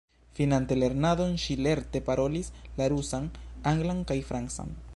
Finante 0.37 0.77
lernadon 0.83 1.35
ŝi 1.43 1.57
lerte 1.67 2.01
parolis 2.07 2.49
la 2.81 2.87
rusan, 2.95 3.29
anglan 3.73 4.01
kaj 4.13 4.19
francan. 4.31 4.75